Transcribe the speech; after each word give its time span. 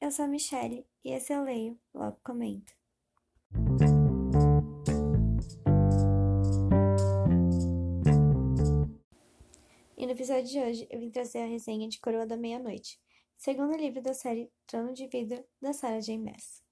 eu 0.00 0.10
sou 0.10 0.24
a 0.24 0.28
Michelle 0.28 0.86
e 1.04 1.10
esse 1.10 1.32
eu 1.32 1.44
leio, 1.44 1.78
logo 1.92 2.18
comento. 2.24 2.72
E 9.98 10.06
no 10.06 10.12
episódio 10.12 10.44
de 10.44 10.58
hoje 10.58 10.88
eu 10.90 10.98
vim 10.98 11.10
trazer 11.10 11.40
a 11.40 11.46
resenha 11.46 11.86
de 11.86 12.00
Coroa 12.00 12.26
da 12.26 12.36
Meia-Noite, 12.36 12.98
segundo 13.36 13.76
livro 13.76 14.00
da 14.00 14.14
série 14.14 14.50
Trono 14.66 14.94
de 14.94 15.06
Vidro 15.06 15.44
da 15.60 15.74
Sarah 15.74 16.00
J. 16.00 16.18
Maas. 16.18 16.62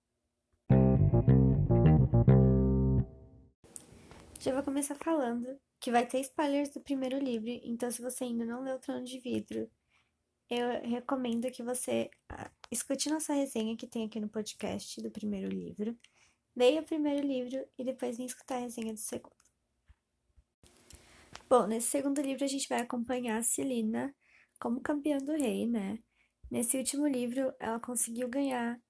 Já 4.41 4.55
vou 4.55 4.63
começar 4.63 4.95
falando 4.95 5.61
que 5.79 5.91
vai 5.91 6.07
ter 6.07 6.21
spoilers 6.21 6.71
do 6.71 6.81
primeiro 6.81 7.19
livro, 7.19 7.51
então 7.63 7.91
se 7.91 8.01
você 8.01 8.25
ainda 8.25 8.47
não 8.47 8.63
leu 8.63 8.79
Trono 8.79 9.05
de 9.05 9.21
Vidro, 9.21 9.71
eu 10.51 10.81
recomendo 10.83 11.51
que 11.51 11.63
você 11.63 12.11
ah, 12.29 12.51
escute 12.71 13.11
nossa 13.11 13.35
resenha 13.35 13.77
que 13.77 13.87
tem 13.87 14.07
aqui 14.07 14.19
no 14.19 14.29
podcast 14.29 15.01
do 15.03 15.11
primeiro 15.11 15.49
livro, 15.49 15.97
leia 16.57 16.81
o 16.81 16.85
primeiro 16.85 17.27
livro 17.27 17.67
e 17.79 17.85
depois 17.85 18.17
vem 18.17 18.27
escutar 18.27 18.57
a 18.57 18.61
resenha 18.61 18.93
do 18.93 18.99
segundo. 18.99 19.37
Bom, 21.49 21.67
nesse 21.67 21.89
segundo 21.89 22.21
livro 22.21 22.45
a 22.45 22.49
gente 22.49 22.69
vai 22.69 22.81
acompanhar 22.81 23.39
a 23.39 23.43
Celina 23.43 24.15
como 24.61 24.81
campeã 24.81 25.19
do 25.19 25.33
rei, 25.33 25.67
né? 25.67 25.99
Nesse 26.51 26.79
último 26.79 27.07
livro 27.07 27.55
ela 27.61 27.79
conseguiu 27.79 28.29
ganhar 28.29 28.81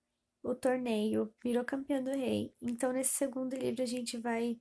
o 0.43 0.55
torneio, 0.55 1.33
virou 1.43 1.65
campeã 1.65 2.03
do 2.03 2.11
rei. 2.11 2.55
Então 2.63 2.93
nesse 2.93 3.15
segundo 3.15 3.55
livro 3.57 3.83
a 3.83 3.87
gente 3.87 4.17
vai 4.17 4.59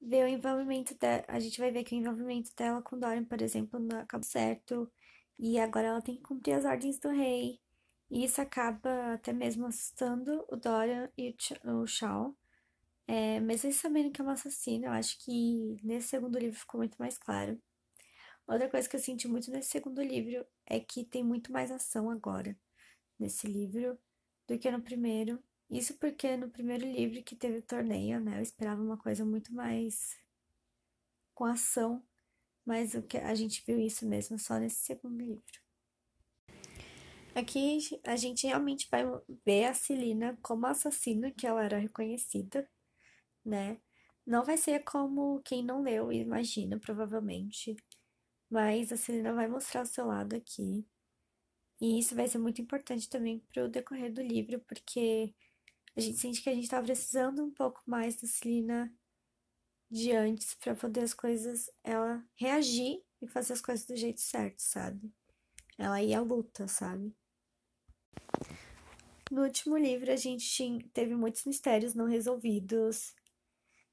ver 0.00 0.24
o 0.24 0.28
envolvimento 0.28 0.94
dela, 0.96 1.24
a 1.28 1.40
gente 1.40 1.58
vai 1.58 1.70
ver 1.70 1.84
que 1.84 1.94
o 1.94 1.98
envolvimento 1.98 2.50
dela 2.54 2.82
com 2.82 2.98
Dorian, 2.98 3.24
por 3.24 3.40
exemplo, 3.40 3.80
não 3.80 4.00
acabou 4.00 4.24
certo. 4.24 4.90
E 5.38 5.58
agora 5.58 5.88
ela 5.88 6.02
tem 6.02 6.16
que 6.16 6.22
cumprir 6.22 6.54
as 6.54 6.64
ordens 6.64 6.98
do 6.98 7.08
rei. 7.10 7.60
E 8.10 8.24
isso 8.24 8.40
acaba 8.40 9.14
até 9.14 9.32
mesmo 9.32 9.66
assustando 9.66 10.44
o 10.48 10.56
Dorian 10.56 11.10
e 11.16 11.34
o 11.64 11.86
Shaw. 11.86 12.36
É, 13.06 13.36
eles 13.36 13.76
sabendo 13.76 14.10
que 14.10 14.20
é 14.20 14.24
uma 14.24 14.32
assassina, 14.34 14.86
eu 14.86 14.92
acho 14.92 15.18
que 15.18 15.78
nesse 15.82 16.08
segundo 16.08 16.38
livro 16.38 16.58
ficou 16.58 16.78
muito 16.78 16.96
mais 16.96 17.18
claro. 17.18 17.60
Outra 18.46 18.68
coisa 18.68 18.88
que 18.88 18.96
eu 18.96 19.00
senti 19.00 19.28
muito 19.28 19.50
nesse 19.50 19.70
segundo 19.70 20.02
livro 20.02 20.46
é 20.66 20.80
que 20.80 21.04
tem 21.04 21.24
muito 21.24 21.52
mais 21.52 21.70
ação 21.70 22.10
agora 22.10 22.56
nesse 23.18 23.46
livro 23.46 23.98
do 24.46 24.58
que 24.58 24.70
no 24.70 24.82
primeiro. 24.82 25.42
Isso 25.70 25.94
porque 25.98 26.36
no 26.36 26.50
primeiro 26.50 26.86
livro 26.86 27.22
que 27.22 27.36
teve 27.36 27.58
o 27.58 27.62
torneio, 27.62 28.20
né, 28.20 28.38
eu 28.38 28.42
esperava 28.42 28.82
uma 28.82 28.98
coisa 28.98 29.24
muito 29.24 29.52
mais 29.54 30.16
com 31.34 31.44
ação, 31.44 32.02
mas 32.64 32.94
o 32.94 33.02
que 33.02 33.18
a 33.18 33.34
gente 33.34 33.62
viu 33.66 33.78
isso 33.78 34.06
mesmo 34.06 34.38
só 34.38 34.58
nesse 34.58 34.84
segundo 34.84 35.22
livro. 35.22 35.64
Aqui 37.34 37.78
a 38.04 38.16
gente 38.16 38.46
realmente 38.46 38.88
vai 38.90 39.04
ver 39.44 39.64
a 39.64 39.74
Celina 39.74 40.38
como 40.40 40.66
assassina 40.66 41.32
que 41.32 41.46
ela 41.46 41.64
era 41.64 41.78
reconhecida, 41.78 42.68
né? 43.44 43.80
Não 44.26 44.44
vai 44.44 44.56
ser 44.56 44.84
como 44.84 45.42
quem 45.42 45.62
não 45.62 45.82
leu 45.82 46.12
imagina, 46.12 46.78
provavelmente. 46.78 47.76
Mas 48.48 48.92
a 48.92 48.96
Celina 48.96 49.32
vai 49.34 49.48
mostrar 49.48 49.82
o 49.82 49.86
seu 49.86 50.06
lado 50.06 50.36
aqui. 50.36 50.86
E 51.80 51.98
isso 51.98 52.14
vai 52.14 52.28
ser 52.28 52.38
muito 52.38 52.62
importante 52.62 53.08
também 53.08 53.40
para 53.52 53.64
o 53.64 53.68
decorrer 53.68 54.12
do 54.12 54.22
livro, 54.22 54.60
porque 54.60 55.34
a 55.96 56.00
gente 56.00 56.18
sente 56.18 56.40
que 56.40 56.48
a 56.48 56.54
gente 56.54 56.68
tá 56.68 56.80
precisando 56.80 57.44
um 57.44 57.50
pouco 57.50 57.82
mais 57.86 58.14
da 58.20 58.28
Celina 58.28 58.92
de 59.94 60.10
antes 60.10 60.54
para 60.54 60.74
poder 60.74 61.04
as 61.04 61.14
coisas, 61.14 61.70
ela 61.84 62.20
reagir 62.34 63.00
e 63.22 63.28
fazer 63.28 63.52
as 63.52 63.60
coisas 63.60 63.86
do 63.86 63.94
jeito 63.94 64.20
certo, 64.20 64.58
sabe? 64.58 65.14
Ela 65.78 66.02
ia 66.02 66.18
à 66.18 66.20
luta, 66.20 66.66
sabe? 66.66 67.14
No 69.30 69.44
último 69.44 69.78
livro 69.78 70.10
a 70.10 70.16
gente 70.16 70.90
teve 70.92 71.14
muitos 71.14 71.44
mistérios 71.44 71.94
não 71.94 72.06
resolvidos. 72.06 73.14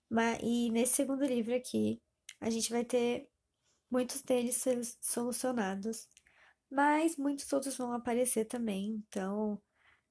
Mas, 0.10 0.40
e 0.42 0.72
nesse 0.72 0.96
segundo 0.96 1.24
livro 1.24 1.56
aqui, 1.56 2.02
a 2.40 2.50
gente 2.50 2.72
vai 2.72 2.84
ter 2.84 3.30
muitos 3.90 4.24
deles 4.24 4.66
solucionados. 5.02 6.10
Mas 6.68 7.16
muitos 7.16 7.54
outros 7.54 7.78
vão 7.78 7.94
aparecer 7.94 8.46
também. 8.46 9.04
Então, 9.08 9.62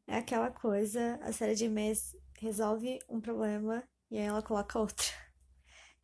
é 0.06 0.18
aquela 0.18 0.52
coisa, 0.52 1.16
a 1.22 1.32
série 1.32 1.56
de 1.56 1.68
mês 1.68 2.16
resolve 2.38 3.00
um 3.08 3.20
problema 3.20 3.82
e 4.08 4.18
aí 4.18 4.24
ela 4.24 4.42
coloca 4.42 4.78
outro. 4.78 5.29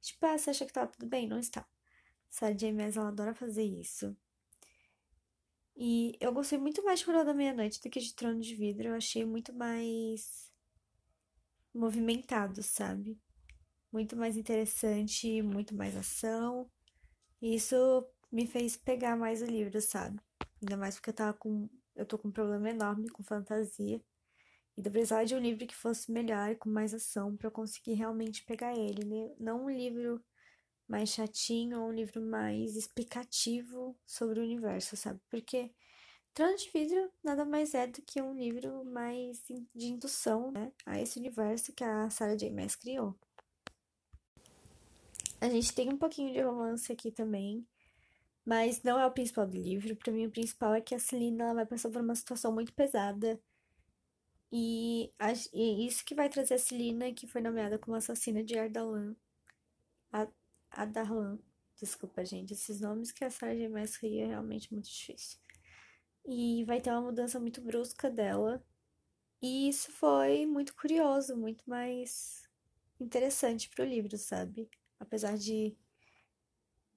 Tipo, 0.07 0.25
ah, 0.27 0.39
você 0.39 0.51
acha 0.51 0.65
que 0.65 0.73
tá 0.73 0.87
tudo 0.87 1.07
bem? 1.07 1.27
Não 1.29 1.39
está. 1.39 1.67
De 2.57 2.71
mês 2.71 2.97
ela 2.97 3.09
adora 3.09 3.35
fazer 3.35 3.65
isso. 3.65 4.17
E 5.77 6.17
eu 6.21 6.33
gostei 6.33 6.59
muito 6.59 6.83
mais 6.85 7.01
de 7.01 7.07
Coroa 7.07 7.25
da 7.25 7.35
Meia-Noite 7.35 7.81
do 7.83 7.91
que 7.91 8.01
de 8.01 8.15
Trono 8.15 8.41
de 8.41 8.55
Vidro. 8.55 8.89
Eu 8.89 8.95
achei 8.95 9.25
muito 9.25 9.53
mais 9.53 10.53
movimentado, 11.75 12.63
sabe? 12.63 13.19
Muito 13.93 14.17
mais 14.17 14.37
interessante, 14.37 15.43
muito 15.43 15.75
mais 15.75 15.97
ação. 15.97 16.71
E 17.43 17.55
isso 17.57 17.77
me 18.31 18.47
fez 18.47 18.77
pegar 18.77 19.17
mais 19.17 19.43
o 19.43 19.47
livro, 19.47 19.81
sabe? 19.81 20.21
Ainda 20.63 20.77
mais 20.77 20.95
porque 20.97 21.11
eu 21.11 21.15
tava 21.15 21.35
com 21.35 21.69
eu 21.97 22.07
tô 22.07 22.19
com 22.19 22.29
um 22.29 22.33
problema 22.33 22.71
enorme 22.71 23.09
com 23.09 23.23
fantasia. 23.23 24.01
E 24.77 24.83
precisava 24.83 25.25
de 25.25 25.35
um 25.35 25.39
livro 25.39 25.67
que 25.67 25.75
fosse 25.75 26.13
melhor, 26.13 26.55
com 26.57 26.69
mais 26.69 26.93
ação, 26.93 27.37
para 27.37 27.47
eu 27.47 27.53
conseguir 27.53 27.95
realmente 27.95 28.45
pegar 28.45 28.77
ele. 28.77 29.05
Né? 29.05 29.35
Não 29.39 29.65
um 29.65 29.71
livro 29.71 30.23
mais 30.87 31.11
chatinho 31.11 31.81
ou 31.81 31.89
um 31.89 31.93
livro 31.93 32.21
mais 32.21 32.77
explicativo 32.77 33.97
sobre 34.07 34.39
o 34.39 34.43
universo, 34.43 34.97
sabe? 34.97 35.21
Porque 35.31 35.73
Trono 36.37 36.55
de 36.55 36.71
Vidro 36.71 37.11
nada 37.25 37.47
mais 37.47 37.75
é 37.75 37.87
do 37.87 38.03
que 38.03 38.21
um 38.21 38.35
livro 38.35 38.85
mais 38.85 39.43
de 39.75 39.87
indução 39.87 40.53
né, 40.53 40.71
a 40.85 41.01
esse 41.01 41.19
universo 41.19 41.73
que 41.73 41.83
a 41.83 42.11
Sarah 42.11 42.37
J. 42.37 42.51
Maas 42.51 42.77
criou. 42.77 43.19
A 45.41 45.49
gente 45.49 45.75
tem 45.75 45.89
um 45.89 45.97
pouquinho 45.97 46.35
de 46.35 46.43
romance 46.43 46.93
aqui 46.93 47.11
também, 47.11 47.67
mas 48.45 48.83
não 48.83 49.01
é 49.01 49.07
o 49.07 49.11
principal 49.11 49.47
do 49.47 49.57
livro. 49.57 49.97
Para 49.97 50.13
mim, 50.13 50.27
o 50.27 50.31
principal 50.31 50.75
é 50.75 50.81
que 50.83 50.95
a 50.95 50.99
Celina 50.99 51.45
ela 51.45 51.55
vai 51.55 51.67
passar 51.67 51.89
por 51.91 52.03
uma 52.03 52.15
situação 52.15 52.53
muito 52.53 52.73
pesada. 52.75 53.41
E, 54.53 55.11
a, 55.19 55.33
isso 55.33 56.05
que 56.05 56.15
vai 56.15 56.29
trazer 56.29 56.55
a 56.55 56.59
Celina, 56.59 57.13
que 57.13 57.27
foi 57.27 57.41
nomeada 57.41 57.79
como 57.79 57.97
assassina 57.97 58.43
de 58.45 58.59
Ardalan. 58.59 59.15
Adarlan. 60.71 61.39
Desculpa, 61.77 62.25
gente. 62.25 62.53
Esses 62.53 62.81
nomes 62.81 63.13
que 63.13 63.25
a 63.25 63.31
Sarah 63.31 63.55
J. 63.55 63.69
Maas 63.69 63.97
ria 63.97 64.25
é 64.25 64.29
realmente 64.29 64.73
muito 64.73 64.89
difícil. 64.89 65.39
E 66.25 66.65
vai 66.65 66.81
ter 66.81 66.91
uma 66.91 67.03
mudança 67.03 67.39
muito 67.41 67.61
brusca 67.61 68.11
dela. 68.11 68.65
E 69.43 69.69
isso 69.69 69.93
foi 69.93 70.47
muito 70.47 70.75
curioso, 70.75 71.37
muito 71.37 71.69
mais 71.69 72.43
interessante 73.01 73.69
pro 73.69 73.85
livro, 73.85 74.17
sabe? 74.17 74.69
Apesar 74.99 75.37
de 75.37 75.77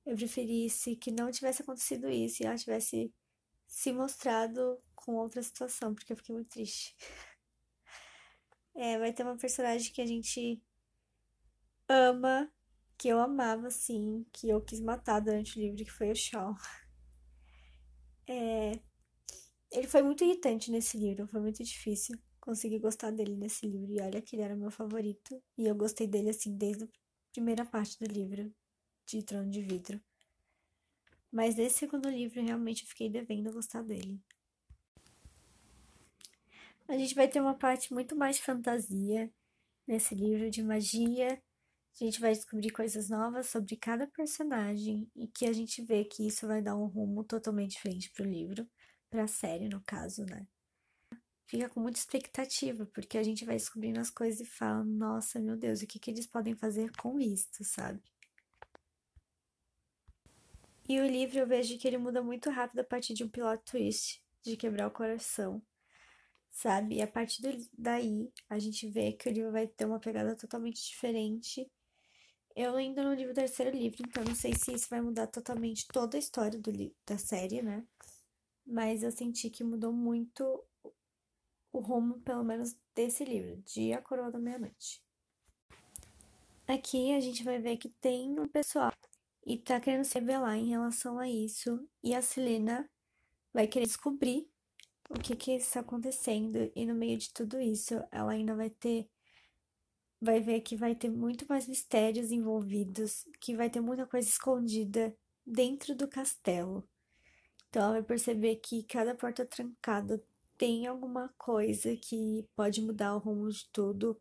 eu 0.05 0.15
preferisse 0.15 0.95
que 0.95 1.11
não 1.11 1.31
tivesse 1.31 1.61
acontecido 1.61 2.09
isso 2.09 2.41
e 2.41 2.45
ela 2.45 2.57
tivesse 2.57 3.13
se 3.67 3.93
mostrado 3.93 4.81
com 4.95 5.15
outra 5.15 5.43
situação, 5.43 5.93
porque 5.93 6.13
eu 6.13 6.17
fiquei 6.17 6.33
muito 6.33 6.49
triste. 6.49 6.95
É, 8.79 8.97
vai 8.97 9.11
ter 9.11 9.23
uma 9.23 9.35
personagem 9.35 9.91
que 9.91 10.01
a 10.01 10.05
gente 10.05 10.63
ama, 11.89 12.49
que 12.97 13.09
eu 13.09 13.19
amava, 13.19 13.67
assim, 13.67 14.25
que 14.31 14.47
eu 14.47 14.61
quis 14.61 14.79
matar 14.79 15.19
durante 15.19 15.57
o 15.57 15.61
livro, 15.61 15.83
que 15.83 15.91
foi 15.91 16.09
o 16.09 16.15
Shaw. 16.15 16.55
É, 18.25 18.79
ele 19.69 19.85
foi 19.85 20.01
muito 20.01 20.23
irritante 20.23 20.71
nesse 20.71 20.97
livro, 20.97 21.27
foi 21.27 21.41
muito 21.41 21.61
difícil 21.61 22.17
conseguir 22.39 22.79
gostar 22.79 23.11
dele 23.11 23.35
nesse 23.35 23.67
livro. 23.67 23.91
E 23.91 23.99
olha 23.99 24.21
que 24.21 24.37
ele 24.37 24.43
era 24.43 24.55
meu 24.55 24.71
favorito. 24.71 25.43
E 25.57 25.67
eu 25.67 25.75
gostei 25.75 26.07
dele, 26.07 26.29
assim, 26.29 26.55
desde 26.55 26.85
a 26.85 26.87
primeira 27.33 27.65
parte 27.65 27.99
do 27.99 28.05
livro 28.05 28.49
de 29.05 29.21
Trono 29.23 29.51
de 29.51 29.61
Vidro. 29.61 29.99
Mas 31.29 31.55
nesse 31.57 31.79
segundo 31.79 32.09
livro, 32.09 32.41
realmente 32.41 32.83
eu 32.83 32.87
fiquei 32.87 33.09
devendo 33.09 33.51
gostar 33.51 33.83
dele. 33.83 34.21
A 36.89 36.97
gente 36.97 37.13
vai 37.13 37.27
ter 37.27 37.39
uma 37.39 37.53
parte 37.53 37.93
muito 37.93 38.15
mais 38.15 38.39
fantasia 38.39 39.31
nesse 39.87 40.15
livro 40.15 40.49
de 40.49 40.63
magia. 40.63 41.39
A 41.93 42.03
gente 42.03 42.19
vai 42.19 42.33
descobrir 42.33 42.71
coisas 42.71 43.09
novas 43.11 43.47
sobre 43.47 43.77
cada 43.77 44.07
personagem 44.07 45.07
e 45.15 45.27
que 45.27 45.45
a 45.45 45.53
gente 45.53 45.83
vê 45.83 46.03
que 46.03 46.25
isso 46.25 46.47
vai 46.47 46.63
dar 46.63 46.75
um 46.75 46.87
rumo 46.87 47.23
totalmente 47.23 47.73
diferente 47.73 48.09
pro 48.09 48.25
livro, 48.25 48.67
pra 49.07 49.27
série, 49.27 49.69
no 49.69 49.83
caso, 49.85 50.25
né? 50.25 50.47
Fica 51.45 51.69
com 51.69 51.79
muita 51.79 51.99
expectativa, 51.99 52.87
porque 52.87 53.19
a 53.19 53.23
gente 53.23 53.45
vai 53.45 53.57
descobrindo 53.57 53.99
as 53.99 54.09
coisas 54.09 54.41
e 54.41 54.45
fala, 54.45 54.83
nossa, 54.83 55.39
meu 55.39 55.55
Deus, 55.55 55.83
o 55.83 55.87
que, 55.87 55.99
que 55.99 56.09
eles 56.09 56.25
podem 56.25 56.55
fazer 56.55 56.91
com 56.97 57.19
isso, 57.19 57.63
sabe? 57.63 58.01
E 60.87 60.99
o 60.99 61.05
livro 61.05 61.37
eu 61.37 61.45
vejo 61.45 61.77
que 61.77 61.87
ele 61.87 61.99
muda 61.99 62.23
muito 62.23 62.49
rápido 62.49 62.79
a 62.79 62.83
partir 62.83 63.13
de 63.13 63.23
um 63.23 63.29
plot 63.29 63.63
twist, 63.63 64.23
de 64.41 64.57
quebrar 64.57 64.87
o 64.87 64.91
coração, 64.91 65.61
sabe? 66.59 66.95
E 66.95 67.01
a 67.01 67.07
partir 67.07 67.41
daí 67.77 68.29
a 68.49 68.59
gente 68.59 68.87
vê 68.89 69.13
que 69.13 69.29
o 69.29 69.31
livro 69.31 69.51
vai 69.51 69.65
ter 69.65 69.85
uma 69.85 69.99
pegada 69.99 70.35
totalmente 70.35 70.85
diferente. 70.85 71.71
Eu 72.53 72.75
ainda 72.75 73.01
não 73.01 73.13
li 73.13 73.25
o 73.25 73.33
terceiro 73.33 73.75
livro, 73.75 74.03
então 74.05 74.23
não 74.25 74.35
sei 74.35 74.53
se 74.53 74.73
isso 74.73 74.89
vai 74.89 74.99
mudar 74.99 75.27
totalmente 75.27 75.87
toda 75.87 76.17
a 76.17 76.19
história 76.19 76.59
do 76.59 76.71
da 77.05 77.17
série, 77.17 77.61
né? 77.61 77.85
Mas 78.65 79.03
eu 79.03 79.11
senti 79.11 79.49
que 79.49 79.63
mudou 79.63 79.93
muito 79.93 80.61
o 81.71 81.79
rumo, 81.79 82.19
pelo 82.21 82.43
menos, 82.43 82.75
desse 82.93 83.23
livro, 83.23 83.55
de 83.61 83.93
A 83.93 84.01
Coroa 84.01 84.29
da 84.29 84.39
Meia-Noite. 84.39 85.01
Aqui 86.67 87.13
a 87.13 87.21
gente 87.21 87.43
vai 87.43 87.59
ver 87.59 87.77
que 87.77 87.89
tem 87.89 88.37
um 88.37 88.47
pessoal 88.47 88.91
e 89.45 89.57
tá 89.57 89.79
querendo 89.79 90.03
se 90.03 90.19
revelar 90.19 90.57
em 90.57 90.69
relação 90.69 91.17
a 91.17 91.29
isso, 91.29 91.87
e 92.03 92.13
a 92.13 92.21
Selena 92.21 92.89
vai 93.53 93.65
querer 93.65 93.85
descobrir 93.85 94.49
o 95.09 95.19
que 95.19 95.35
que 95.35 95.51
está 95.53 95.79
acontecendo, 95.81 96.71
e 96.75 96.85
no 96.85 96.93
meio 96.95 97.17
de 97.17 97.33
tudo 97.33 97.59
isso, 97.59 97.95
ela 98.11 98.31
ainda 98.31 98.55
vai 98.55 98.69
ter 98.69 99.09
vai 100.21 100.41
ver 100.41 100.61
que 100.61 100.75
vai 100.75 100.93
ter 100.95 101.09
muito 101.09 101.45
mais 101.47 101.67
mistérios 101.67 102.31
envolvidos, 102.31 103.25
que 103.39 103.55
vai 103.55 103.69
ter 103.69 103.79
muita 103.79 104.05
coisa 104.05 104.27
escondida 104.27 105.15
dentro 105.45 105.95
do 105.95 106.07
castelo. 106.07 106.87
Então 107.69 107.83
ela 107.83 107.93
vai 107.93 108.03
perceber 108.03 108.57
que 108.57 108.83
cada 108.83 109.15
porta 109.15 109.45
trancada 109.45 110.21
tem 110.57 110.87
alguma 110.87 111.29
coisa 111.37 111.95
que 111.95 112.45
pode 112.55 112.81
mudar 112.81 113.15
o 113.15 113.19
rumo 113.19 113.49
de 113.49 113.65
tudo, 113.71 114.19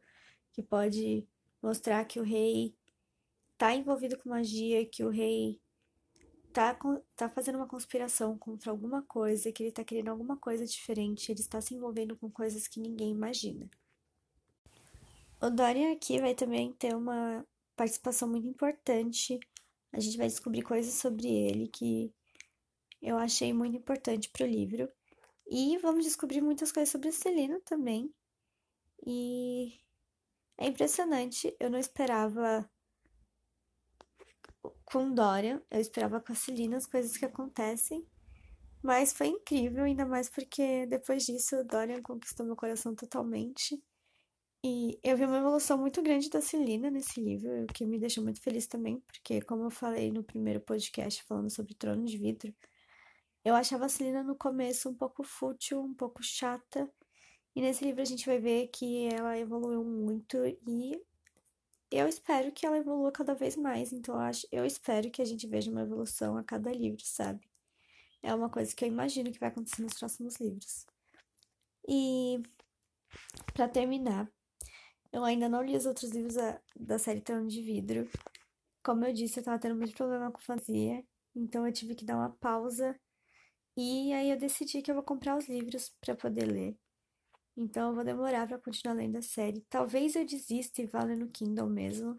que 0.52 0.62
pode 0.62 1.26
mostrar 1.60 2.04
que 2.04 2.20
o 2.20 2.22
rei 2.22 2.74
tá 3.56 3.74
envolvido 3.74 4.16
com 4.18 4.28
magia, 4.28 4.86
que 4.86 5.02
o 5.02 5.10
rei 5.10 5.60
tá, 6.58 6.76
tá 7.14 7.28
fazendo 7.28 7.56
uma 7.56 7.68
conspiração 7.68 8.36
contra 8.36 8.72
alguma 8.72 9.00
coisa, 9.02 9.52
que 9.52 9.62
ele 9.62 9.70
tá 9.70 9.84
querendo 9.84 10.08
alguma 10.08 10.36
coisa 10.36 10.66
diferente, 10.66 11.30
ele 11.30 11.40
está 11.40 11.60
se 11.60 11.72
envolvendo 11.72 12.16
com 12.16 12.28
coisas 12.28 12.66
que 12.66 12.80
ninguém 12.80 13.12
imagina. 13.12 13.70
O 15.40 15.50
Dorian 15.50 15.92
aqui 15.92 16.20
vai 16.20 16.34
também 16.34 16.72
ter 16.72 16.96
uma 16.96 17.46
participação 17.76 18.28
muito 18.28 18.48
importante. 18.48 19.38
A 19.92 20.00
gente 20.00 20.16
vai 20.16 20.26
descobrir 20.26 20.62
coisas 20.62 20.94
sobre 20.94 21.28
ele 21.28 21.68
que 21.68 22.12
eu 23.00 23.16
achei 23.16 23.52
muito 23.52 23.76
importante 23.76 24.28
para 24.28 24.44
o 24.44 24.50
livro. 24.50 24.90
E 25.48 25.78
vamos 25.78 26.04
descobrir 26.04 26.40
muitas 26.40 26.72
coisas 26.72 26.90
sobre 26.90 27.10
a 27.10 27.12
Celina 27.12 27.60
também. 27.64 28.12
E 29.06 29.78
é 30.58 30.66
impressionante, 30.66 31.54
eu 31.60 31.70
não 31.70 31.78
esperava 31.78 32.68
com 34.90 35.12
Dorian, 35.12 35.60
eu 35.70 35.80
esperava 35.80 36.18
com 36.18 36.32
a 36.32 36.34
Celina 36.34 36.78
as 36.78 36.86
coisas 36.86 37.16
que 37.16 37.26
acontecem. 37.26 38.06
Mas 38.82 39.12
foi 39.12 39.26
incrível, 39.26 39.84
ainda 39.84 40.06
mais 40.06 40.30
porque 40.30 40.86
depois 40.86 41.24
disso 41.26 41.62
Dorian 41.64 42.00
conquistou 42.00 42.46
meu 42.46 42.56
coração 42.56 42.94
totalmente. 42.94 43.78
E 44.64 44.98
eu 45.04 45.16
vi 45.16 45.24
uma 45.24 45.38
evolução 45.38 45.76
muito 45.78 46.02
grande 46.02 46.30
da 46.30 46.40
Celina 46.40 46.90
nesse 46.90 47.20
livro, 47.20 47.64
o 47.64 47.66
que 47.66 47.84
me 47.84 47.98
deixou 47.98 48.24
muito 48.24 48.40
feliz 48.40 48.66
também, 48.66 49.00
porque, 49.00 49.40
como 49.42 49.64
eu 49.64 49.70
falei 49.70 50.10
no 50.10 50.24
primeiro 50.24 50.60
podcast 50.60 51.22
falando 51.24 51.50
sobre 51.50 51.74
Trono 51.74 52.04
de 52.04 52.16
Vidro, 52.18 52.52
eu 53.44 53.54
achava 53.54 53.86
a 53.86 53.88
Celina 53.88 54.22
no 54.22 54.34
começo 54.36 54.88
um 54.88 54.94
pouco 54.94 55.22
fútil, 55.22 55.80
um 55.80 55.94
pouco 55.94 56.22
chata, 56.22 56.90
e 57.54 57.60
nesse 57.60 57.84
livro 57.84 58.02
a 58.02 58.04
gente 58.04 58.26
vai 58.26 58.38
ver 58.40 58.68
que 58.68 59.06
ela 59.12 59.38
evoluiu 59.38 59.84
muito 59.84 60.36
e 60.66 61.00
eu 61.90 62.06
espero 62.08 62.52
que 62.52 62.66
ela 62.66 62.78
evolua 62.78 63.12
cada 63.12 63.34
vez 63.34 63.56
mais. 63.56 63.92
Então 63.92 64.14
eu, 64.14 64.20
acho, 64.20 64.46
eu 64.52 64.64
espero 64.64 65.10
que 65.10 65.22
a 65.22 65.24
gente 65.24 65.46
veja 65.46 65.70
uma 65.70 65.82
evolução 65.82 66.36
a 66.36 66.44
cada 66.44 66.72
livro, 66.72 67.02
sabe? 67.04 67.48
É 68.22 68.34
uma 68.34 68.50
coisa 68.50 68.74
que 68.74 68.84
eu 68.84 68.88
imagino 68.88 69.32
que 69.32 69.38
vai 69.38 69.48
acontecer 69.48 69.82
nos 69.82 69.94
próximos 69.94 70.36
livros. 70.36 70.86
E 71.88 72.42
para 73.54 73.68
terminar, 73.68 74.30
eu 75.12 75.24
ainda 75.24 75.48
não 75.48 75.62
li 75.62 75.76
os 75.76 75.86
outros 75.86 76.10
livros 76.10 76.34
da, 76.34 76.60
da 76.76 76.98
série 76.98 77.20
Trono 77.20 77.48
de 77.48 77.62
Vidro. 77.62 78.08
Como 78.82 79.04
eu 79.04 79.12
disse, 79.12 79.40
eu 79.40 79.44
tava 79.44 79.58
tendo 79.58 79.76
muito 79.76 79.94
problema 79.94 80.30
com 80.30 80.40
fantasia, 80.40 81.04
então 81.34 81.66
eu 81.66 81.72
tive 81.72 81.94
que 81.94 82.04
dar 82.04 82.16
uma 82.16 82.30
pausa. 82.30 82.98
E 83.76 84.12
aí 84.12 84.30
eu 84.30 84.38
decidi 84.38 84.82
que 84.82 84.90
eu 84.90 84.94
vou 84.94 85.04
comprar 85.04 85.36
os 85.36 85.48
livros 85.48 85.94
para 86.00 86.14
poder 86.14 86.46
ler. 86.46 86.76
Então 87.60 87.88
eu 87.88 87.94
vou 87.96 88.04
demorar 88.04 88.46
para 88.46 88.56
continuar 88.56 88.94
lendo 88.94 89.16
a 89.16 89.22
série. 89.22 89.60
Talvez 89.62 90.14
eu 90.14 90.24
desista 90.24 90.80
e 90.80 90.86
vá 90.86 91.02
ler 91.02 91.16
no 91.16 91.28
Kindle 91.28 91.68
mesmo, 91.68 92.16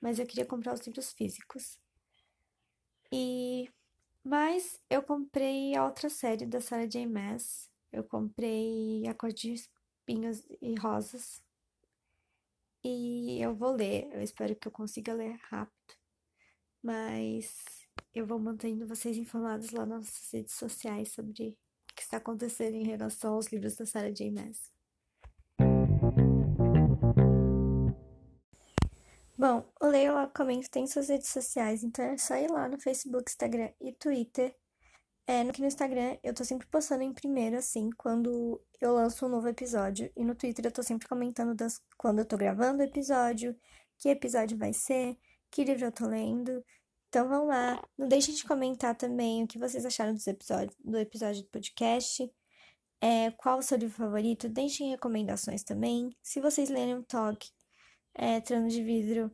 mas 0.00 0.18
eu 0.18 0.26
queria 0.26 0.46
comprar 0.46 0.72
os 0.72 0.80
livros 0.86 1.12
físicos. 1.12 1.78
E 3.12 3.70
mas 4.24 4.80
eu 4.88 5.02
comprei 5.02 5.76
a 5.76 5.84
outra 5.84 6.08
série 6.08 6.46
da 6.46 6.62
Sarah 6.62 6.86
J. 6.86 7.06
Maas. 7.06 7.70
Eu 7.92 8.04
comprei 8.04 9.06
A 9.06 9.14
Cor 9.14 9.32
de 9.32 9.52
Espinhos 9.52 10.42
e 10.62 10.74
Rosas. 10.76 11.42
E 12.82 13.38
eu 13.42 13.54
vou 13.54 13.72
ler, 13.72 14.08
eu 14.12 14.22
espero 14.22 14.56
que 14.56 14.66
eu 14.66 14.72
consiga 14.72 15.12
ler 15.12 15.38
rápido. 15.50 15.94
Mas 16.82 17.86
eu 18.14 18.26
vou 18.26 18.38
mantendo 18.38 18.86
vocês 18.86 19.18
informados 19.18 19.72
lá 19.72 19.84
nas 19.84 20.30
redes 20.32 20.54
sociais 20.54 21.12
sobre 21.12 21.54
está 22.04 22.18
acontecendo 22.18 22.74
em 22.74 22.84
relação 22.84 23.34
aos 23.34 23.46
livros 23.48 23.76
da 23.76 23.86
Sarah 23.86 24.10
J. 24.10 24.30
Maas. 24.30 24.60
Bom, 29.36 29.68
o 29.80 29.86
Leio 29.86 30.14
Lá 30.14 30.26
Comento 30.28 30.70
tem 30.70 30.86
suas 30.86 31.08
redes 31.08 31.28
sociais, 31.28 31.82
então 31.82 32.04
é 32.04 32.16
só 32.16 32.36
ir 32.36 32.50
lá 32.50 32.68
no 32.68 32.80
Facebook, 32.80 33.30
Instagram 33.30 33.70
e 33.80 33.92
Twitter 33.92 34.54
é, 35.26 35.40
aqui 35.40 35.60
no 35.62 35.66
Instagram 35.66 36.18
eu 36.22 36.34
tô 36.34 36.44
sempre 36.44 36.66
postando 36.66 37.02
em 37.02 37.12
primeiro, 37.12 37.56
assim, 37.56 37.88
quando 37.96 38.60
eu 38.80 38.92
lanço 38.94 39.24
um 39.24 39.28
novo 39.30 39.48
episódio. 39.48 40.10
E 40.14 40.22
no 40.24 40.34
Twitter 40.34 40.66
eu 40.66 40.72
tô 40.72 40.82
sempre 40.82 41.08
comentando 41.08 41.54
das, 41.54 41.80
quando 41.96 42.18
eu 42.18 42.26
tô 42.26 42.36
gravando 42.36 42.82
o 42.82 42.84
episódio, 42.84 43.56
que 43.98 44.08
episódio 44.10 44.58
vai 44.58 44.72
ser, 44.74 45.16
que 45.50 45.64
livro 45.64 45.86
eu 45.86 45.92
tô 45.92 46.06
lendo. 46.06 46.62
Então 47.14 47.28
vão 47.28 47.46
lá. 47.46 47.80
Não 47.96 48.08
deixem 48.08 48.34
de 48.34 48.42
comentar 48.44 48.96
também 48.96 49.44
o 49.44 49.46
que 49.46 49.56
vocês 49.56 49.86
acharam 49.86 50.12
dos 50.12 50.26
episódios, 50.26 50.76
do 50.84 50.98
episódio 50.98 51.44
do 51.44 51.48
podcast. 51.48 52.28
É, 53.00 53.30
qual 53.30 53.60
o 53.60 53.62
seu 53.62 53.78
livro 53.78 53.94
favorito? 53.94 54.48
Deixem 54.48 54.90
recomendações 54.90 55.62
também. 55.62 56.10
Se 56.20 56.40
vocês 56.40 56.68
lerem 56.68 56.96
um 56.96 57.04
toque, 57.04 57.52
é, 58.14 58.40
de 58.40 58.82
Vidro, 58.82 59.30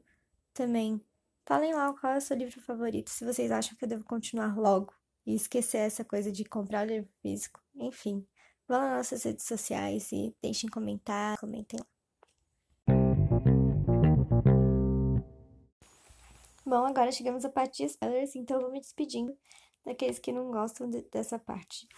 também. 0.52 1.00
Falem 1.46 1.72
lá 1.72 1.94
qual 1.94 2.12
é 2.12 2.18
o 2.18 2.20
seu 2.20 2.36
livro 2.36 2.60
favorito. 2.60 3.08
Se 3.08 3.24
vocês 3.24 3.50
acham 3.50 3.74
que 3.74 3.84
eu 3.86 3.88
devo 3.88 4.04
continuar 4.04 4.58
logo 4.58 4.92
e 5.24 5.34
esquecer 5.34 5.78
essa 5.78 6.04
coisa 6.04 6.30
de 6.30 6.44
comprar 6.44 6.86
o 6.86 6.90
livro 6.90 7.08
físico. 7.22 7.62
Enfim, 7.74 8.26
vão 8.68 8.78
nas 8.78 8.96
nossas 8.98 9.22
redes 9.22 9.46
sociais 9.46 10.12
e 10.12 10.36
deixem 10.42 10.68
comentar, 10.68 11.38
comentem 11.38 11.80
lá. 11.80 11.99
Bom, 16.70 16.86
agora 16.86 17.10
chegamos 17.10 17.44
à 17.44 17.48
parte 17.48 17.78
de 17.78 17.86
spoilers, 17.86 18.36
então 18.36 18.58
eu 18.58 18.62
vou 18.62 18.70
me 18.70 18.80
despedindo 18.80 19.36
daqueles 19.84 20.20
que 20.20 20.30
não 20.30 20.52
gostam 20.52 20.88
de, 20.88 21.02
dessa 21.10 21.36
parte. 21.36 21.88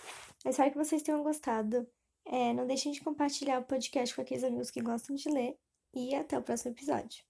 Mas 0.42 0.54
espero 0.54 0.70
que 0.70 0.78
vocês 0.78 1.02
tenham 1.02 1.22
gostado. 1.22 1.86
É, 2.24 2.54
não 2.54 2.66
deixem 2.66 2.90
de 2.90 3.02
compartilhar 3.02 3.60
o 3.60 3.64
podcast 3.64 4.14
com 4.14 4.22
aqueles 4.22 4.42
amigos 4.42 4.70
que 4.70 4.80
gostam 4.80 5.14
de 5.14 5.28
ler. 5.28 5.58
E 5.92 6.14
até 6.14 6.38
o 6.38 6.42
próximo 6.42 6.70
episódio. 6.70 7.22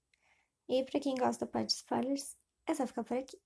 E 0.68 0.84
para 0.84 1.00
quem 1.00 1.16
gosta 1.16 1.44
da 1.44 1.50
parte 1.50 1.70
de 1.70 1.74
spoilers, 1.78 2.36
é 2.64 2.74
só 2.74 2.86
ficar 2.86 3.02
por 3.02 3.16
aqui. 3.16 3.36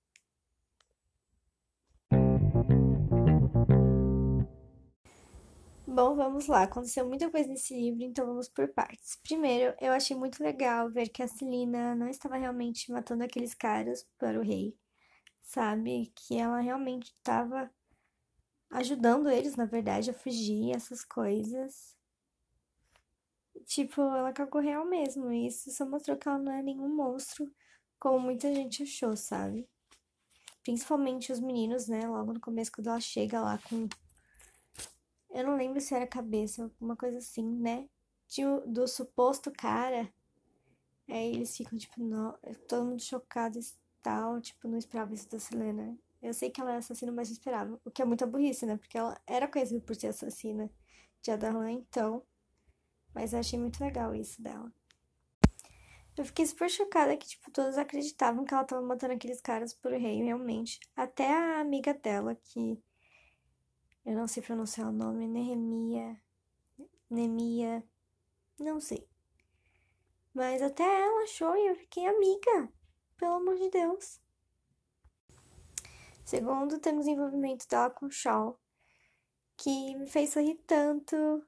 Bom, 5.97 6.15
vamos 6.15 6.45
lá. 6.45 6.61
Aconteceu 6.61 7.07
muita 7.07 7.27
coisa 7.27 7.49
nesse 7.49 7.73
livro, 7.73 8.03
então 8.03 8.27
vamos 8.27 8.47
por 8.47 8.67
partes. 8.67 9.15
Primeiro, 9.23 9.75
eu 9.81 9.91
achei 9.91 10.15
muito 10.15 10.43
legal 10.43 10.91
ver 10.91 11.09
que 11.09 11.23
a 11.23 11.27
Celina 11.27 11.95
não 11.95 12.07
estava 12.07 12.37
realmente 12.37 12.91
matando 12.91 13.23
aqueles 13.23 13.55
caras 13.55 14.07
para 14.15 14.39
o 14.39 14.43
rei, 14.43 14.77
sabe? 15.41 16.13
Que 16.13 16.37
ela 16.37 16.59
realmente 16.59 17.07
estava 17.07 17.67
ajudando 18.69 19.27
eles, 19.27 19.55
na 19.55 19.65
verdade, 19.65 20.11
a 20.11 20.13
fugir, 20.13 20.75
essas 20.75 21.03
coisas. 21.03 21.97
Tipo, 23.65 24.01
ela 24.01 24.31
cagou 24.31 24.61
real 24.61 24.85
mesmo. 24.85 25.31
E 25.31 25.47
isso 25.47 25.71
só 25.71 25.83
mostrou 25.83 26.15
que 26.15 26.27
ela 26.27 26.37
não 26.37 26.51
é 26.51 26.61
nenhum 26.61 26.95
monstro, 26.95 27.51
como 27.97 28.19
muita 28.19 28.53
gente 28.53 28.83
achou, 28.83 29.17
sabe? 29.17 29.67
Principalmente 30.61 31.31
os 31.31 31.39
meninos, 31.39 31.87
né? 31.87 32.07
Logo 32.07 32.33
no 32.33 32.39
começo, 32.39 32.71
quando 32.71 32.85
ela 32.85 32.99
chega 32.99 33.41
lá 33.41 33.57
com 33.67 33.89
eu 35.37 35.45
não 35.45 35.55
lembro 35.55 35.79
se 35.79 35.93
era 35.93 36.07
cabeça, 36.07 36.63
alguma 36.63 36.95
coisa 36.95 37.19
assim, 37.19 37.47
né? 37.47 37.87
De, 38.27 38.41
do 38.65 38.87
suposto 38.87 39.51
cara. 39.51 40.11
Aí 41.07 41.35
eles 41.35 41.55
ficam, 41.55 41.77
tipo, 41.77 42.01
no, 42.01 42.33
todo 42.67 42.85
mundo 42.85 43.01
chocado 43.03 43.59
e 43.59 43.63
tal. 44.01 44.41
Tipo, 44.41 44.67
não 44.67 44.79
esperava 44.79 45.13
isso 45.13 45.29
da 45.29 45.37
Selena. 45.39 45.95
Eu 46.23 46.33
sei 46.33 46.49
que 46.49 46.59
ela 46.59 46.73
é 46.73 46.77
assassina, 46.77 47.11
mas 47.11 47.29
não 47.29 47.33
esperava. 47.33 47.79
O 47.85 47.91
que 47.91 48.01
é 48.01 48.05
muita 48.05 48.25
burrice, 48.25 48.65
né? 48.65 48.77
Porque 48.77 48.97
ela 48.97 49.15
era 49.27 49.47
conhecida 49.47 49.79
por 49.79 49.95
ser 49.95 50.07
assassina 50.07 50.71
de 51.21 51.29
Adalan, 51.29 51.71
então. 51.71 52.23
Mas 53.13 53.31
eu 53.31 53.39
achei 53.39 53.59
muito 53.59 53.79
legal 53.79 54.15
isso 54.15 54.41
dela. 54.41 54.73
Eu 56.17 56.25
fiquei 56.25 56.47
super 56.47 56.67
chocada 56.67 57.15
que, 57.15 57.27
tipo, 57.27 57.51
todos 57.51 57.77
acreditavam 57.77 58.43
que 58.43 58.55
ela 58.55 58.63
tava 58.63 58.81
matando 58.81 59.13
aqueles 59.13 59.39
caras 59.39 59.71
por 59.71 59.91
rei, 59.91 60.23
realmente. 60.23 60.79
Até 60.95 61.31
a 61.31 61.61
amiga 61.61 61.93
dela, 61.93 62.33
que 62.33 62.81
eu 64.07 64.15
não 64.15 64.25
sei 64.25 64.41
pronunciar 64.41 64.87
o 64.87 64.91
nome. 64.93 65.27
Nehemia. 65.27 66.17
Nemia. 67.09 67.83
Não 68.57 68.79
sei. 68.79 69.05
Mas 70.33 70.61
até 70.61 70.83
ela 70.83 71.23
achou 71.23 71.57
e 71.57 71.67
eu 71.67 71.75
fiquei 71.75 72.07
amiga. 72.07 72.71
Pelo 73.17 73.33
amor 73.33 73.57
de 73.57 73.69
Deus. 73.69 74.21
Segundo, 76.23 76.79
temos 76.79 77.05
o 77.05 77.09
envolvimento 77.09 77.67
dela 77.67 77.89
com 77.89 78.09
Shaw, 78.09 78.57
que 79.57 79.95
me 79.95 80.07
fez 80.07 80.29
sorrir 80.29 80.55
tanto. 80.65 81.45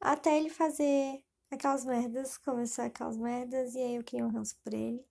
Até 0.00 0.36
ele 0.36 0.50
fazer 0.50 1.24
aquelas 1.48 1.84
merdas, 1.84 2.36
começar 2.38 2.86
aquelas 2.86 3.16
merdas, 3.16 3.74
e 3.76 3.78
aí 3.78 3.94
eu 3.94 4.04
criei 4.04 4.24
um 4.24 4.32
ranço 4.32 4.58
por 4.64 4.74
ele. 4.74 5.04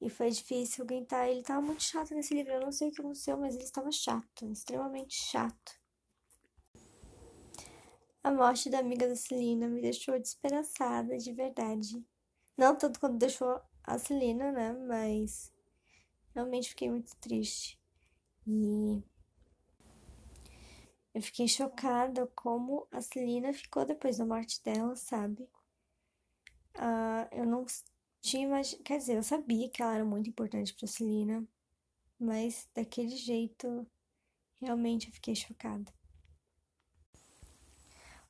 E 0.00 0.10
foi 0.10 0.30
difícil 0.30 0.84
aguentar. 0.84 1.28
Ele 1.28 1.42
tava 1.42 1.60
muito 1.60 1.82
chato 1.82 2.14
nesse 2.14 2.34
livro. 2.34 2.52
Eu 2.52 2.60
não 2.60 2.72
sei 2.72 2.88
o 2.88 2.92
que 2.92 3.00
aconteceu, 3.00 3.36
mas 3.36 3.54
ele 3.54 3.64
estava 3.64 3.90
chato, 3.90 4.46
extremamente 4.46 5.14
chato. 5.14 5.80
A 8.22 8.30
morte 8.30 8.68
da 8.68 8.80
amiga 8.80 9.08
da 9.08 9.16
Celina 9.16 9.68
me 9.68 9.80
deixou 9.80 10.18
desesperançada, 10.18 11.16
de 11.16 11.32
verdade. 11.32 12.04
Não 12.56 12.74
tanto 12.76 12.98
quanto 12.98 13.16
deixou 13.18 13.60
a 13.84 13.98
Celina, 13.98 14.50
né? 14.50 14.72
Mas 14.72 15.52
realmente 16.34 16.70
fiquei 16.70 16.90
muito 16.90 17.14
triste. 17.16 17.78
E 18.46 19.02
eu 21.14 21.22
fiquei 21.22 21.48
chocada 21.48 22.26
como 22.34 22.86
a 22.90 23.00
Celina 23.00 23.52
ficou 23.52 23.84
depois 23.84 24.18
da 24.18 24.26
morte 24.26 24.62
dela, 24.62 24.94
sabe? 24.96 25.48
Ah, 26.74 27.28
eu 27.32 27.46
não 27.46 27.64
tinha 28.26 28.44
imaginado. 28.44 28.82
Quer 28.82 28.98
dizer, 28.98 29.16
eu 29.16 29.22
sabia 29.22 29.68
que 29.70 29.82
ela 29.82 29.94
era 29.94 30.04
muito 30.04 30.28
importante 30.28 30.74
pra 30.74 30.86
Celina, 30.86 31.46
mas 32.18 32.68
daquele 32.74 33.16
jeito, 33.16 33.86
realmente 34.60 35.08
eu 35.08 35.12
fiquei 35.14 35.34
chocada. 35.34 35.92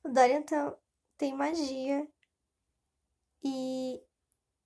O 0.05 0.09
Dorian 0.09 0.45
tem 1.17 1.35
magia 1.35 2.07
e 3.43 4.01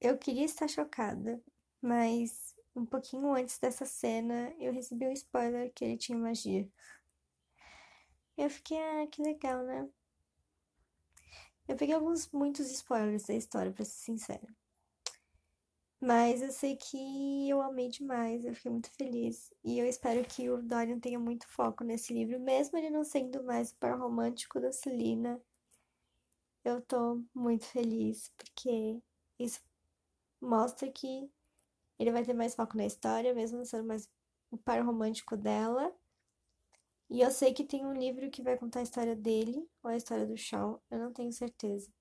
eu 0.01 0.19
queria 0.19 0.45
estar 0.45 0.69
chocada, 0.69 1.41
mas 1.81 2.55
um 2.75 2.85
pouquinho 2.85 3.33
antes 3.33 3.59
dessa 3.59 3.87
cena 3.87 4.55
eu 4.59 4.73
recebi 4.73 5.07
um 5.07 5.13
spoiler 5.13 5.73
que 5.73 5.85
ele 5.85 5.97
tinha 5.97 6.19
magia. 6.19 6.69
Eu 8.37 8.51
fiquei, 8.51 8.79
ah, 8.79 9.07
que 9.07 9.23
legal, 9.23 9.63
né? 9.65 9.89
Eu 11.69 11.77
peguei 11.77 11.95
alguns, 11.95 12.31
muitos 12.33 12.71
spoilers 12.71 13.27
da 13.27 13.35
história, 13.35 13.73
pra 13.73 13.85
ser 13.85 13.99
sincera. 13.99 14.60
Mas 16.01 16.41
eu 16.41 16.51
sei 16.51 16.77
que 16.77 17.49
eu 17.49 17.61
amei 17.61 17.89
demais, 17.89 18.45
eu 18.45 18.55
fiquei 18.55 18.71
muito 18.71 18.91
feliz. 18.93 19.53
E 19.63 19.79
eu 19.79 19.87
espero 19.87 20.25
que 20.25 20.49
o 20.49 20.63
Dorian 20.63 20.99
tenha 20.99 21.19
muito 21.19 21.47
foco 21.47 21.85
nesse 21.85 22.13
livro, 22.15 22.41
mesmo 22.41 22.79
ele 22.79 22.89
não 22.91 23.05
sendo 23.05 23.45
mais 23.45 23.71
o 23.73 23.77
par 23.77 23.99
romântico 23.99 24.59
da 24.59 24.73
Celina. 24.73 25.41
Eu 26.65 26.81
tô 26.81 27.23
muito 27.35 27.67
feliz, 27.67 28.33
porque 28.37 29.03
isso 29.39 29.61
mostra 30.41 30.91
que 30.91 31.31
ele 31.99 32.13
vai 32.13 32.25
ter 32.25 32.35
mais 32.35 32.55
foco 32.55 32.77
na 32.77 32.87
história, 32.87 33.35
mesmo 33.35 33.59
não 33.59 33.65
sendo 33.65 33.87
mais 33.87 34.09
o 34.51 34.57
par 34.57 34.85
romântico 34.85 35.37
dela. 35.37 35.95
E 37.11 37.21
eu 37.21 37.31
sei 37.31 37.53
que 37.53 37.65
tem 37.65 37.85
um 37.85 37.93
livro 37.93 38.31
que 38.31 38.43
vai 38.43 38.57
contar 38.57 38.81
a 38.81 38.83
história 38.85 39.15
dele, 39.17 39.69
ou 39.83 39.91
a 39.91 39.97
história 39.97 40.27
do 40.27 40.37
Shawn, 40.37 40.79
eu 40.91 40.99
não 40.99 41.13
tenho 41.13 41.33
certeza. 41.33 41.93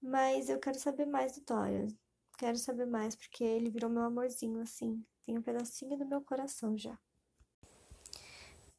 Mas 0.00 0.48
eu 0.48 0.60
quero 0.60 0.78
saber 0.78 1.06
mais 1.06 1.34
do 1.36 1.44
Dorian. 1.44 1.88
Quero 2.36 2.58
saber 2.58 2.86
mais, 2.86 3.16
porque 3.16 3.42
ele 3.42 3.70
virou 3.70 3.88
meu 3.88 4.02
amorzinho, 4.02 4.60
assim. 4.60 5.02
Tem 5.24 5.38
um 5.38 5.42
pedacinho 5.42 5.96
do 5.96 6.06
meu 6.06 6.20
coração 6.20 6.76
já. 6.76 6.98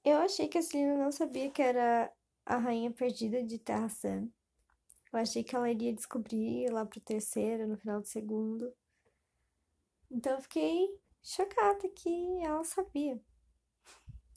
Eu 0.03 0.17
achei 0.19 0.47
que 0.47 0.57
a 0.57 0.61
Celina 0.61 0.95
não 0.95 1.11
sabia 1.11 1.51
que 1.51 1.61
era 1.61 2.11
a 2.45 2.57
rainha 2.57 2.91
perdida 2.91 3.43
de 3.43 3.59
Terra 3.59 3.89
San. 3.89 4.29
Eu 5.11 5.19
achei 5.19 5.43
que 5.43 5.55
ela 5.55 5.69
iria 5.69 5.93
descobrir 5.93 6.71
lá 6.71 6.85
pro 6.85 7.01
terceiro, 7.01 7.67
no 7.67 7.77
final 7.77 7.99
do 7.99 8.07
segundo. 8.07 8.73
Então 10.09 10.33
eu 10.33 10.41
fiquei 10.41 10.87
chocada 11.23 11.89
que 11.89 12.39
ela 12.41 12.63
sabia. 12.63 13.19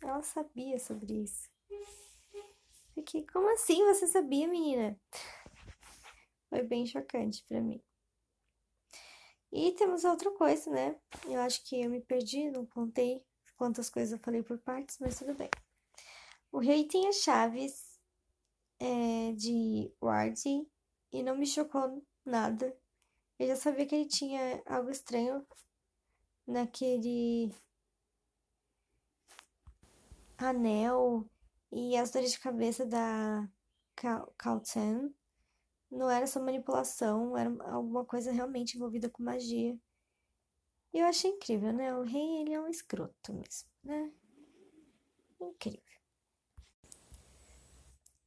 Ela 0.03 0.23
sabia 0.23 0.79
sobre 0.79 1.23
isso. 1.23 1.49
Fiquei, 2.95 3.25
como 3.27 3.53
assim 3.53 3.85
você 3.85 4.07
sabia, 4.07 4.49
menina? 4.49 4.99
Foi 6.49 6.63
bem 6.63 6.85
chocante 6.87 7.45
para 7.47 7.61
mim. 7.61 7.81
E 9.53 9.73
temos 9.73 10.05
outra 10.05 10.31
coisa, 10.33 10.71
né? 10.71 10.97
Eu 11.27 11.41
acho 11.41 11.65
que 11.65 11.81
eu 11.83 11.91
me 11.91 12.01
perdi, 12.01 12.51
não 12.51 12.65
contei 12.65 13.25
quantas 13.57 13.91
coisas 13.91 14.13
eu 14.13 14.25
falei 14.25 14.43
por 14.43 14.59
partes, 14.59 14.99
mas 15.01 15.19
tudo 15.19 15.35
bem. 15.35 15.51
O 16.53 16.59
rei 16.59 16.87
tem 16.87 17.09
as 17.09 17.17
chaves 17.17 17.99
é, 18.79 19.33
de 19.33 19.93
Ward 20.01 20.41
e 21.13 21.23
não 21.23 21.37
me 21.37 21.47
chocou 21.47 22.03
nada. 22.25 22.77
Eu 23.39 23.49
já 23.49 23.57
sabia 23.57 23.87
que 23.87 23.95
ele 23.95 24.07
tinha 24.07 24.63
algo 24.67 24.91
estranho 24.91 25.45
naquele 26.47 27.53
anel 30.39 31.29
e 31.73 31.97
as 31.97 32.11
dores 32.11 32.33
de 32.33 32.39
cabeça 32.41 32.87
da 32.87 33.49
Kalten 34.39 35.15
não 35.91 36.11
era 36.11 36.27
só 36.27 36.41
manipulação, 36.41 37.37
era 37.37 37.51
alguma 37.73 38.05
coisa 38.05 38.31
realmente 38.31 38.77
envolvida 38.77 39.11
com 39.11 39.23
magia. 39.23 39.77
E 40.93 40.99
eu 40.99 41.07
achei 41.07 41.31
incrível, 41.31 41.73
né? 41.73 41.95
O 41.97 42.03
rei, 42.03 42.43
ele 42.43 42.53
é 42.53 42.61
um 42.61 42.69
escroto 42.69 43.33
mesmo, 43.33 43.69
né? 43.83 44.13
Incrível. 45.41 45.81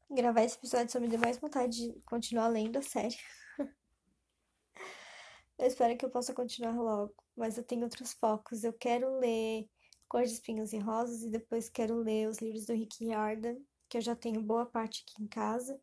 Gravar 0.09 0.43
esse 0.43 0.57
episódio 0.57 0.91
só 0.91 0.99
me 0.99 1.07
deu 1.07 1.19
mais 1.19 1.37
vontade 1.37 1.91
de 1.91 2.01
continuar 2.01 2.47
lendo 2.47 2.77
a 2.77 2.81
série. 2.81 3.17
eu 5.57 5.65
espero 5.65 5.97
que 5.97 6.05
eu 6.05 6.09
possa 6.09 6.33
continuar 6.33 6.75
logo, 6.75 7.15
mas 7.35 7.57
eu 7.57 7.63
tenho 7.63 7.83
outros 7.83 8.13
focos. 8.13 8.63
Eu 8.63 8.73
quero 8.73 9.19
ler 9.19 9.67
Cor 10.07 10.23
de 10.23 10.31
Espinhos 10.31 10.71
e 10.71 10.77
Rosas 10.77 11.23
e 11.23 11.29
depois 11.29 11.69
quero 11.69 11.95
ler 11.95 12.29
os 12.29 12.37
livros 12.37 12.65
do 12.65 12.73
Rick 12.73 13.03
Riordan, 13.03 13.57
que 13.89 13.97
eu 13.97 14.01
já 14.01 14.15
tenho 14.15 14.41
boa 14.41 14.65
parte 14.65 15.03
aqui 15.03 15.23
em 15.23 15.27
casa. 15.27 15.81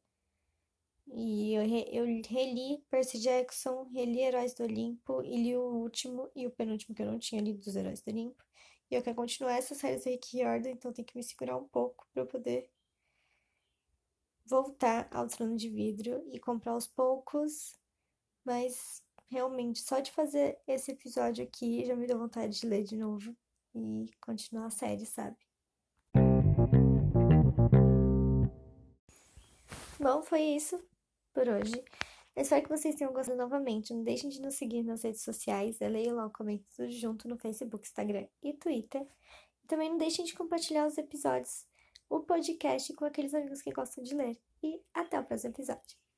E 1.12 1.54
eu, 1.54 1.62
re, 1.62 1.88
eu 1.92 2.04
reli 2.28 2.84
Percy 2.88 3.18
Jackson, 3.18 3.82
reli 3.92 4.20
Heróis 4.20 4.54
do 4.54 4.62
Olimpo 4.62 5.22
e 5.22 5.42
li 5.42 5.56
o 5.56 5.62
último 5.62 6.30
e 6.36 6.46
o 6.46 6.50
penúltimo 6.52 6.94
que 6.94 7.02
eu 7.02 7.06
não 7.06 7.18
tinha 7.18 7.42
lido 7.42 7.60
dos 7.60 7.74
Heróis 7.74 8.00
do 8.00 8.10
Olimpo. 8.10 8.44
E 8.88 8.94
eu 8.94 9.02
quero 9.02 9.16
continuar 9.16 9.56
essa 9.56 9.74
série 9.74 9.98
do 9.98 10.04
Rick 10.04 10.36
Riordan, 10.36 10.70
então 10.70 10.92
tem 10.92 11.04
que 11.04 11.16
me 11.16 11.24
segurar 11.24 11.56
um 11.56 11.66
pouco 11.66 12.06
para 12.12 12.22
eu 12.22 12.26
poder 12.26 12.70
voltar 14.46 15.08
ao 15.12 15.26
trono 15.26 15.56
de 15.56 15.68
vidro 15.68 16.24
e 16.32 16.38
comprar 16.38 16.72
aos 16.72 16.86
poucos. 16.86 17.76
Mas 18.44 19.02
realmente, 19.28 19.80
só 19.80 19.98
de 19.98 20.12
fazer 20.12 20.58
esse 20.66 20.92
episódio 20.92 21.44
aqui 21.44 21.84
já 21.84 21.96
me 21.96 22.06
deu 22.06 22.18
vontade 22.18 22.60
de 22.60 22.66
ler 22.66 22.84
de 22.84 22.96
novo 22.96 23.36
e 23.74 24.06
continuar 24.20 24.66
a 24.66 24.70
série, 24.70 25.06
sabe? 25.06 25.36
Bom, 29.98 30.22
foi 30.22 30.40
isso 30.40 30.80
por 31.32 31.48
hoje. 31.48 31.84
Eu 32.36 32.42
espero 32.42 32.62
que 32.62 32.68
vocês 32.68 32.94
tenham 32.94 33.12
gostado 33.12 33.38
novamente. 33.38 33.92
Não 33.92 34.02
deixem 34.02 34.30
de 34.30 34.40
nos 34.40 34.54
seguir 34.54 34.82
nas 34.82 35.02
redes 35.02 35.22
sociais. 35.22 35.80
Eu 35.80 35.90
leio 35.90 36.14
lá 36.14 36.26
o 36.26 36.30
comentário 36.30 36.70
tudo 36.76 36.90
junto 36.90 37.28
no 37.28 37.36
Facebook, 37.36 37.86
Instagram 37.86 38.26
e 38.42 38.52
Twitter. 38.52 39.06
E 39.62 39.66
também 39.66 39.90
não 39.90 39.98
deixem 39.98 40.24
de 40.24 40.34
compartilhar 40.34 40.86
os 40.86 40.96
episódios, 40.96 41.66
o 42.08 42.20
podcast 42.20 42.92
com 42.94 43.04
aqueles 43.04 43.34
amigos 43.34 43.62
que 43.62 43.72
gostam 43.72 44.02
de 44.02 44.14
ler. 44.14 44.40
E 44.62 44.80
até 44.94 45.18
o 45.18 45.24
próximo 45.24 45.52
episódio. 45.52 46.09